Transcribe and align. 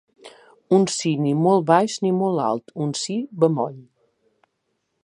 Un 0.77 0.87
sí 0.93 1.11
ni 1.25 1.33
molt 1.41 1.67
baix 1.73 1.99
ni 2.07 2.13
molt 2.23 2.45
alt, 2.47 2.75
un 2.87 2.99
sí 3.03 3.21
bemoll 3.45 3.79